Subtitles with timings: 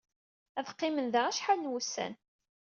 [0.57, 2.13] Ad qqimen da acḥal n wussan.